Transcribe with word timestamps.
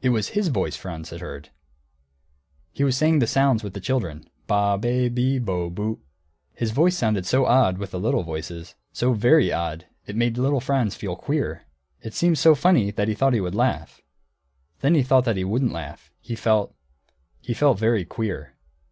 It 0.00 0.10
was 0.10 0.28
his 0.28 0.46
voice 0.46 0.76
Franz 0.76 1.10
had 1.10 1.20
heard. 1.20 1.48
He 2.70 2.84
was 2.84 2.96
saying 2.96 3.18
the 3.18 3.26
sounds 3.26 3.64
with 3.64 3.72
the 3.72 3.80
little 3.80 3.86
children, 4.00 4.30
ba, 4.46 4.78
be, 4.78 5.08
bi, 5.08 5.40
bo, 5.44 5.68
bu. 5.70 5.98
His 6.52 6.70
voice 6.70 6.96
sounded 6.96 7.26
so 7.26 7.46
odd, 7.46 7.76
with 7.76 7.90
the 7.90 7.98
little 7.98 8.22
voices, 8.22 8.76
so 8.92 9.12
very 9.12 9.50
odd, 9.50 9.86
it 10.06 10.14
made 10.14 10.38
little 10.38 10.60
Franz 10.60 10.94
feel 10.94 11.16
queer. 11.16 11.64
It 12.00 12.14
seemed 12.14 12.38
so 12.38 12.54
funny 12.54 12.92
that 12.92 13.08
he 13.08 13.14
thought 13.16 13.34
he 13.34 13.40
would 13.40 13.56
laugh; 13.56 14.00
then 14.82 14.94
he 14.94 15.02
thought 15.02 15.26
he 15.36 15.42
wouldn't 15.42 15.72
laugh, 15.72 16.12
he 16.20 16.36
felt 16.36 16.72
he 17.40 17.52
felt 17.52 17.80
very 17.80 18.04
queer. 18.04 18.54